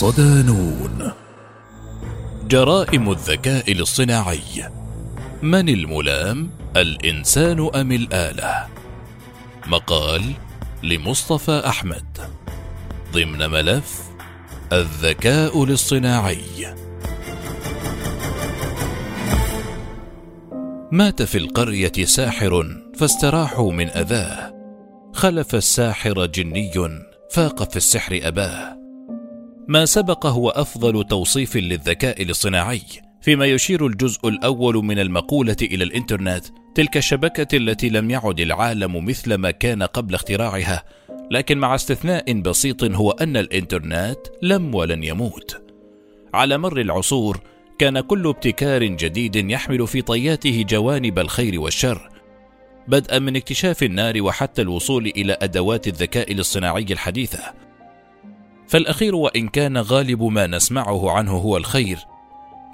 [0.00, 1.12] صدانون
[2.48, 4.70] جرائم الذكاء الاصطناعي.
[5.42, 8.66] من الملام؟ الإنسان أم الآلة؟
[9.66, 10.22] مقال
[10.82, 12.18] لمصطفى أحمد.
[13.12, 14.02] ضمن ملف
[14.72, 16.74] الذكاء الاصطناعي.
[20.92, 22.64] مات في القرية ساحر
[22.98, 24.54] فاستراحوا من أذاه.
[25.12, 26.72] خلف الساحر جني
[27.30, 28.79] فاق في السحر أباه.
[29.70, 32.82] ما سبق هو أفضل توصيف للذكاء الاصطناعي
[33.20, 39.34] فيما يشير الجزء الأول من المقولة إلى الإنترنت تلك الشبكة التي لم يعد العالم مثل
[39.34, 40.84] ما كان قبل اختراعها
[41.30, 45.62] لكن مع استثناء بسيط هو أن الإنترنت لم ولن يموت.
[46.34, 47.40] على مر العصور
[47.78, 52.10] كان كل ابتكار جديد يحمل في طياته جوانب الخير والشر
[52.88, 57.69] بدءا من اكتشاف النار وحتى الوصول إلى أدوات الذكاء الاصطناعي الحديثة.
[58.70, 61.98] فالأخير وإن كان غالب ما نسمعه عنه هو الخير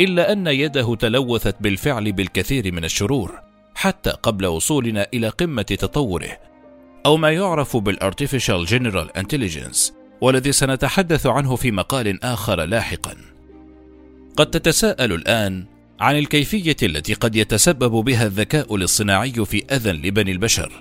[0.01, 3.41] إلا أن يده تلوثت بالفعل بالكثير من الشرور
[3.75, 6.39] حتى قبل وصولنا إلى قمة تطوره
[7.07, 13.15] أو ما يعرف بال artificial general intelligence والذي سنتحدث عنه في مقال آخر لاحقا.
[14.37, 15.65] قد تتساءل الآن
[16.01, 20.73] عن الكيفية التي قد يتسبب بها الذكاء الاصطناعي في أذى لبني البشر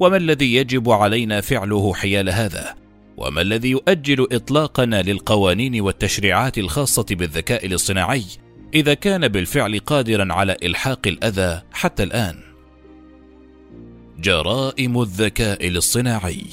[0.00, 2.83] وما الذي يجب علينا فعله حيال هذا؟
[3.16, 8.24] وما الذي يؤجل إطلاقنا للقوانين والتشريعات الخاصة بالذكاء الاصطناعي
[8.74, 12.40] إذا كان بالفعل قادرا على إلحاق الأذى حتى الآن؟
[14.18, 16.44] جرائم الذكاء الاصطناعي.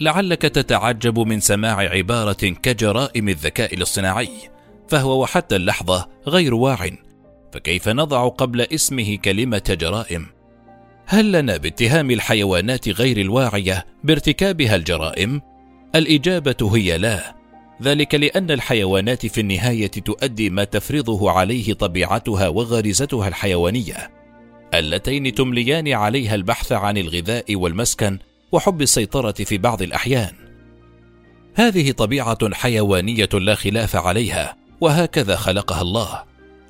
[0.00, 4.28] لعلك تتعجب من سماع عبارة كجرائم الذكاء الاصطناعي
[4.88, 6.90] فهو وحتى اللحظة غير واع.
[7.52, 10.26] فكيف نضع قبل اسمه كلمة جرائم؟
[11.06, 15.40] هل لنا باتهام الحيوانات غير الواعية بارتكابها الجرائم؟
[15.94, 17.34] الإجابة هي لا.
[17.82, 24.10] ذلك لأن الحيوانات في النهاية تؤدي ما تفرضه عليه طبيعتها وغريزتها الحيوانية.
[24.74, 28.18] اللتين تمليان عليها البحث عن الغذاء والمسكن
[28.52, 30.32] وحب السيطرة في بعض الأحيان.
[31.54, 36.22] هذه طبيعة حيوانية لا خلاف عليها وهكذا خلقها الله.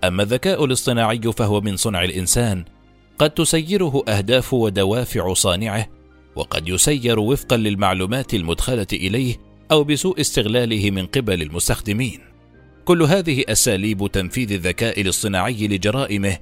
[0.04, 2.64] أما الذكاء الاصطناعي فهو من صنع الإنسان
[3.18, 5.86] قد تسيره أهداف ودوافع صانعه
[6.36, 9.36] وقد يسير وفقا للمعلومات المدخلة إليه
[9.70, 12.20] أو بسوء استغلاله من قبل المستخدمين.
[12.84, 16.38] كل هذه أساليب تنفيذ الذكاء الاصطناعي لجرائمه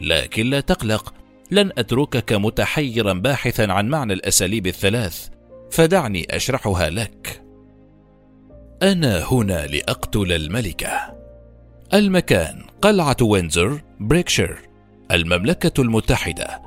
[0.00, 1.14] لكن لا تقلق
[1.50, 5.28] لن أتركك متحيرا باحثا عن معنى الأساليب الثلاث
[5.70, 7.42] فدعني أشرحها لك.
[8.82, 11.14] أنا هنا لأقتل الملكة.
[11.94, 14.58] المكان قلعة وينزر بريكشير
[15.10, 16.62] المملكة المتحدة.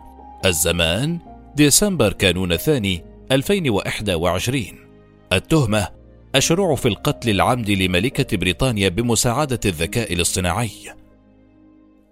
[0.45, 1.19] الزمان
[1.57, 4.63] ديسمبر كانون الثاني 2021
[5.33, 5.87] التهمة
[6.35, 10.69] الشروع في القتل العمد لملكة بريطانيا بمساعدة الذكاء الاصطناعي.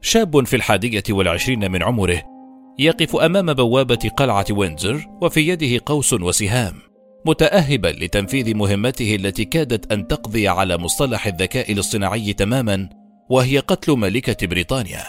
[0.01, 2.22] شاب في الحادية والعشرين من عمره
[2.79, 6.73] يقف أمام بوابة قلعة ويندزور وفي يده قوس وسهام
[7.25, 12.89] متأهبا لتنفيذ مهمته التي كادت أن تقضي على مصطلح الذكاء الاصطناعي تماما
[13.29, 15.03] وهي قتل ملكة بريطانيا.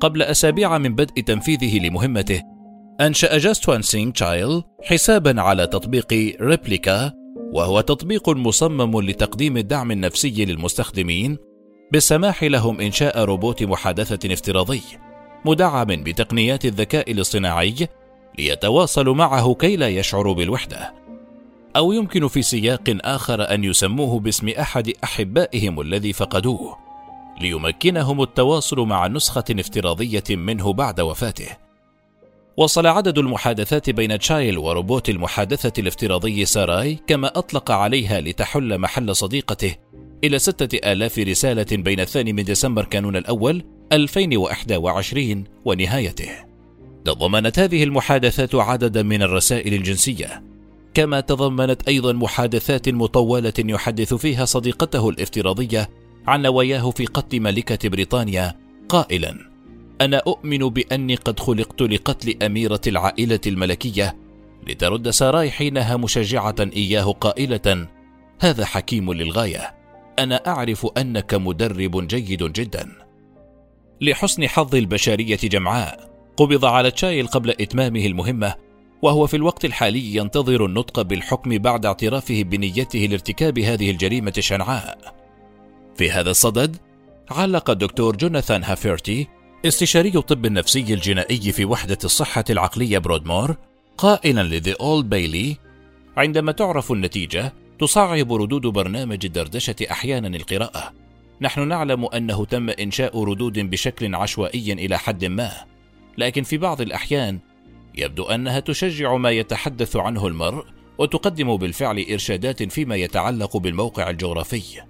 [0.00, 2.53] قبل أسابيع من بدء تنفيذه لمهمته
[3.00, 7.12] أنشأ جاسوانت سينغ تشايل حسابا على تطبيق ريبليكا
[7.52, 11.38] وهو تطبيق مصمم لتقديم الدعم النفسي للمستخدمين
[11.92, 14.82] بالسماح لهم إنشاء روبوت محادثة افتراضي
[15.44, 17.74] مدعم بتقنيات الذكاء الاصطناعي
[18.38, 20.94] ليتواصلوا معه كي لا يشعروا بالوحدة.
[21.76, 26.76] أو يمكن في سياق آخر أن يسموه باسم أحد أحبائهم الذي فقدوه
[27.40, 31.63] ليمكنهم التواصل مع نسخة افتراضية منه بعد وفاته.
[32.56, 39.74] وصل عدد المحادثات بين تشايل وروبوت المحادثة الافتراضي ساراي كما أطلق عليها لتحل محل صديقته
[40.24, 46.30] إلى ستة آلاف رسالة بين الثاني من ديسمبر كانون الأول 2021 ونهايته.
[47.04, 50.42] تضمنت هذه المحادثات عددا من الرسائل الجنسية.
[50.94, 55.90] كما تضمنت أيضا محادثات مطولة يحدث فيها صديقته الافتراضية
[56.26, 58.54] عن نواياه في قتل ملكة بريطانيا
[58.88, 59.53] قائلا
[60.00, 64.16] أنا أؤمن بأني قد خلقت لقتل أميرة العائلة الملكية
[64.68, 67.88] لترد ساراي حينها مشجعة إياه قائلة
[68.40, 69.74] هذا حكيم للغاية.
[70.18, 72.88] أنا أعرف أنك مدرب جيد جدا.
[74.00, 78.54] لحسن حظ البشرية جمعاء قبض على تشايل قبل إتمامه المهمة
[79.02, 85.14] وهو في الوقت الحالي ينتظر النطق بالحكم بعد اعترافه بنيته لارتكاب هذه الجريمة الشنعاء
[85.96, 86.76] في هذا الصدد
[87.30, 89.28] علق الدكتور جوناثان هافيرتي
[89.64, 93.56] استشاري الطب النفسي الجنائي في وحدة الصحة العقلية برودمور
[93.98, 95.56] قائلا لذي أولد بيلي
[96.16, 100.92] عندما تعرف النتيجة تصعب ردود برنامج الدردشة أحيانا القراءة.
[101.40, 105.52] نحن نعلم أنه تم إنشاء ردود بشكل عشوائي إلى حد ما،
[106.18, 107.38] لكن في بعض الأحيان
[107.94, 110.64] يبدو أنها تشجع ما يتحدث عنه المرء
[110.98, 114.82] وتقدم بالفعل إرشادات فيما يتعلق بالموقع الجغرافي.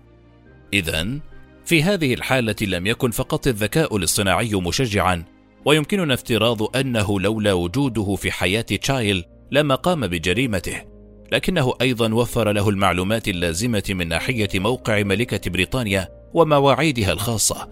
[0.73, 1.19] إذا
[1.65, 5.25] في هذه الحالة لم يكن فقط الذكاء الاصطناعي مشجعا،
[5.65, 10.83] ويمكننا افتراض أنه لولا وجوده في حياة تشايل لما قام بجريمته،
[11.33, 17.69] لكنه أيضا وفر له المعلومات اللازمة من ناحية موقع ملكة بريطانيا ومواعيدها الخاصة،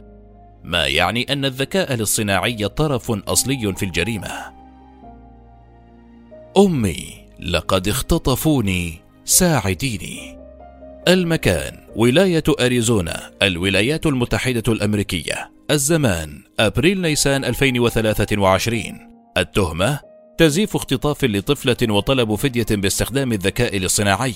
[0.64, 4.52] ما يعني أن الذكاء الاصطناعي طرف أصلي في الجريمة.
[6.58, 10.41] أمي لقد اختطفوني ساعديني
[11.08, 15.50] المكان ولاية أريزونا الولايات المتحدة الأمريكية.
[15.70, 18.82] الزمان أبريل نيسان 2023
[19.36, 20.00] التهمة
[20.38, 24.34] تزييف اختطاف لطفلة وطلب فدية باستخدام الذكاء الاصطناعي.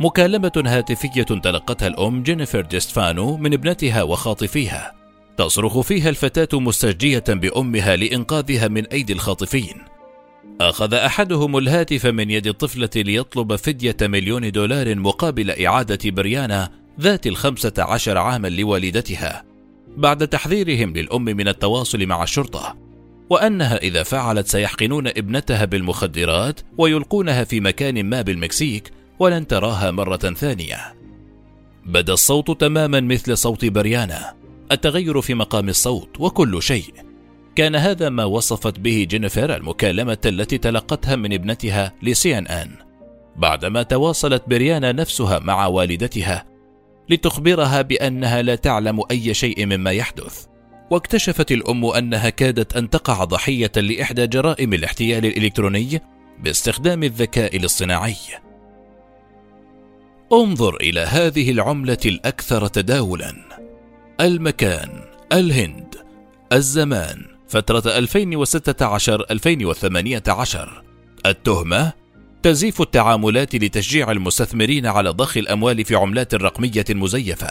[0.00, 4.94] مكالمة هاتفية تلقتها الأم جينيفر ديستفانو من ابنتها وخاطفيها.
[5.36, 9.95] تصرخ فيها الفتاة مستجدية بأمها لإنقاذها من أيدي الخاطفين.
[10.60, 16.70] أخذ أحدهم الهاتف من يد الطفلة ليطلب فدية مليون دولار مقابل إعادة بريانا
[17.00, 19.44] ذات الخمسة عشر عاما لوالدتها
[19.96, 22.76] بعد تحذيرهم للأم من التواصل مع الشرطة
[23.30, 30.94] وأنها إذا فعلت سيحقنون ابنتها بالمخدرات ويلقونها في مكان ما بالمكسيك ولن تراها مرة ثانية.
[31.86, 34.34] بدأ الصوت تماما مثل صوت بريانا
[34.72, 37.05] التغير في مقام الصوت وكل شيء.
[37.56, 42.70] كان هذا ما وصفت به جينيفر المكالمة التي تلقتها من ابنتها لسي ان ان
[43.36, 46.44] بعدما تواصلت بريانا نفسها مع والدتها
[47.08, 50.46] لتخبرها بأنها لا تعلم أي شيء مما يحدث
[50.90, 56.00] واكتشفت الأم أنها كادت أن تقع ضحية لإحدى جرائم الاحتيال الإلكتروني
[56.38, 58.16] باستخدام الذكاء الاصطناعي.
[60.32, 63.34] انظر إلى هذه العملة الأكثر تداولا.
[64.20, 64.90] المكان
[65.32, 65.94] الهند
[66.52, 67.35] الزمان.
[67.48, 70.58] فترة 2016-2018
[71.26, 71.92] التهمة
[72.42, 77.48] تزييف التعاملات لتشجيع المستثمرين على ضخ الأموال في عملات رقمية مزيفة.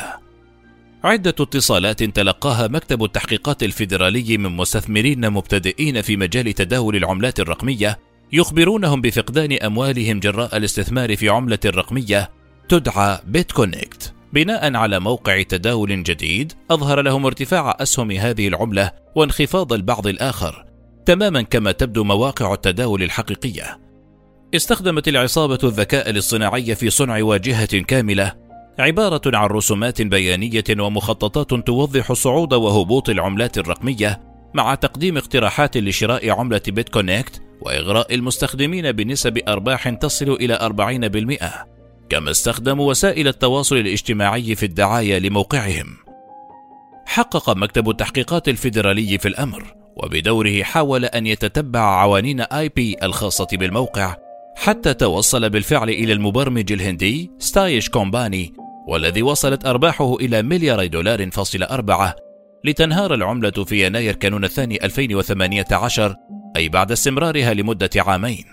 [1.03, 7.99] عدة اتصالات تلقاها مكتب التحقيقات الفيدرالي من مستثمرين مبتدئين في مجال تداول العملات الرقمية
[8.33, 12.29] يخبرونهم بفقدان أموالهم جراء الاستثمار في عملة رقمية
[12.69, 14.14] تدعى بيتكونكت.
[14.33, 20.65] بناء على موقع تداول جديد أظهر لهم ارتفاع أسهم هذه العملة وانخفاض البعض الآخر
[21.05, 23.79] تماما كما تبدو مواقع التداول الحقيقية.
[24.55, 28.33] استخدمت العصابة الذكاء الاصطناعي في صنع واجهة كاملة
[28.79, 34.21] عبارة عن رسومات بيانية ومخططات توضح صعود وهبوط العملات الرقمية
[34.53, 40.55] مع تقديم اقتراحات لشراء عملة بيتكونكت وإغراء المستخدمين بنسب أرباح تصل إلى
[41.71, 41.74] 40%
[42.09, 45.97] كما استخدموا وسائل التواصل الاجتماعي في الدعاية لموقعهم.
[47.05, 54.15] حقق مكتب التحقيقات الفيدرالي في الأمر، وبدوره حاول أن يتتبع عناوين IP الخاصة بالموقع،
[54.55, 58.53] حتى توصل بالفعل إلى المبرمج الهندي ساتيش كومباني،
[58.87, 62.15] والذي وصلت أرباحه إلى مليار دولار فاصل أربعة،
[62.63, 66.15] لتنهار العملة في يناير كانون الثاني 2018
[66.55, 68.45] أي بعد استمرارها لمدة عامين.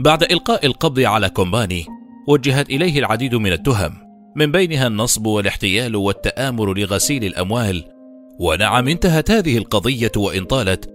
[0.00, 1.86] بعد إلقاء القبض على كومباني
[2.28, 3.94] وجهت إليه العديد من التهم
[4.36, 7.84] من بينها النصب والاحتيال والتآمر لغسيل الأموال.
[8.40, 10.90] ونعم انتهت هذه القضية وإن طالت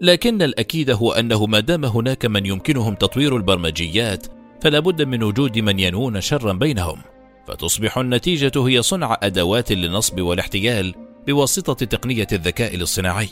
[0.00, 4.26] لكن الأكيد هو أنه ما دام هناك من يمكنهم تطوير البرمجيات
[4.60, 6.98] فلا بد من وجود من ينوون شرا بينهم.
[7.46, 10.94] فتصبح النتيجة هي صنع أدوات للنصب والاحتيال
[11.26, 13.28] بواسطة تقنية الذكاء الاصطناعي.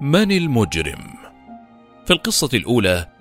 [0.00, 1.26] من المجرم؟
[2.06, 3.15] في القصة الأولى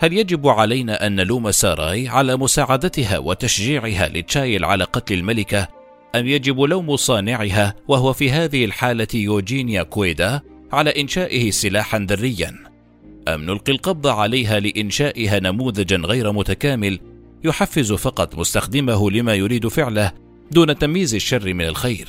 [0.00, 5.68] هل يجب علينا أن نلوم ساراي على مساعدتها وتشجيعها لتشايل على قتل الملكة؟
[6.14, 10.40] أم يجب لوم صانعها وهو في هذه الحالة يوجينيا كويدا
[10.72, 12.54] على إنشائه سلاحا ذريا؟
[13.28, 16.98] أم نلقي القبض عليها لإنشائها نموذجا غير متكامل
[17.44, 20.12] يحفز فقط مستخدمه لما يريد فعله
[20.50, 22.08] دون تمييز الشر من الخير؟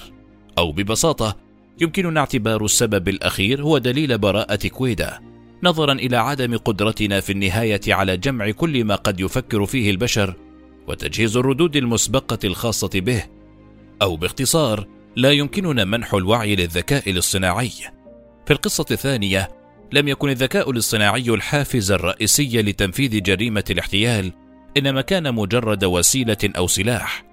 [0.58, 1.38] أو ببساطة
[1.82, 5.20] يمكننا اعتبار السبب الأخير هو دليل براءة كويدا.
[5.64, 10.36] نظرا إلى عدم قدرتنا في النهاية على جمع كل ما قد يفكر فيه البشر
[10.88, 13.24] وتجهيز الردود المسبقة الخاصة به
[14.02, 17.72] أو باختصار لا يمكننا منح الوعي للذكاء الاصطناعي.
[18.46, 19.52] في القصة الثانية
[19.92, 24.34] لم يكن الذكاء الاصطناعي الحافز الرئيسي لتنفيذ جريمة الاحتيال
[24.78, 27.24] إنما كان مجرد وسيلة أو سلاح.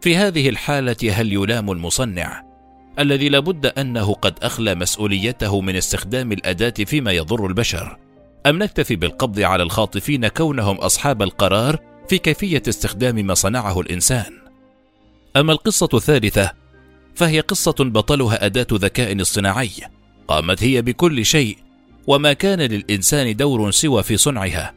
[0.00, 2.49] في هذه الحالة هل يلام المصنع؟
[2.98, 7.96] الذي لابد أنه قد أخلى مسؤوليته من استخدام الأداة فيما يضر البشر
[8.46, 11.78] أم نكتفي بالقبض على الخاطفين كونهم أصحاب القرار
[12.08, 14.32] في كيفية استخدام ما صنعه الإنسان؟
[15.36, 16.52] أما القصة الثالثة
[17.14, 19.70] فهي قصة بطلها أداة ذكاء اصطناعي
[20.28, 21.58] قامت هي بكل شيء
[22.06, 24.74] وما كان للإنسان دور سوى في صنعها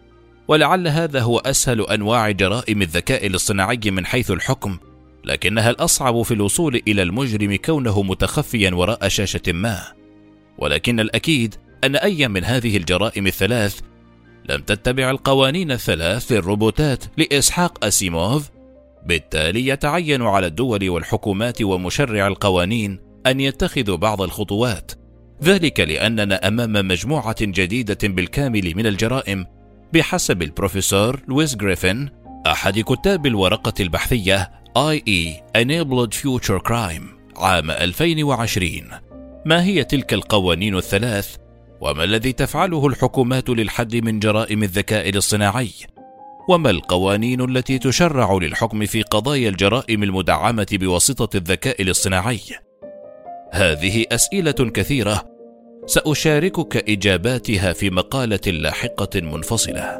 [0.47, 4.77] ولعل هذا هو أسهل أنواع جرائم الذكاء الاصطناعي من حيث الحكم
[5.25, 9.81] لكنها الأصعب في الوصول إلى المجرم كونه متخفيا وراء شاشة ما.
[10.57, 13.79] ولكن الأكيد أن أي من هذه الجرائم الثلاث
[14.49, 18.49] لم تتبع القوانين الثلاث للروبوتات لإسحاق أسيموف
[19.05, 24.91] بالتالي يتعين على الدول والحكومات ومشرع القوانين أن يتخذوا بعض الخطوات.
[25.43, 29.45] ذلك لأننا أمام مجموعة جديدة بالكامل من الجرائم
[29.93, 32.09] بحسب البروفيسور لويس جريفن
[32.47, 37.03] أحد كتاب الورقة البحثية IE Enabled Future Crime
[37.37, 38.71] عام 2020
[39.45, 41.35] ما هي تلك القوانين الثلاث؟
[41.81, 45.69] وما الذي تفعله الحكومات للحد من جرائم الذكاء الاصطناعي؟
[46.49, 52.41] وما القوانين التي تشرع للحكم في قضايا الجرائم المدعمة بواسطة الذكاء الاصطناعي؟
[53.51, 55.23] هذه أسئلة كثيرة.
[55.85, 59.99] سأشاركك إجاباتها في مقالة لاحقة منفصلة.